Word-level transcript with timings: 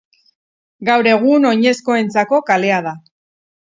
Gaur 0.89 1.11
egun 1.13 1.47
oinezkoentzako 1.53 2.45
kalea 2.53 2.85
da. 2.91 2.99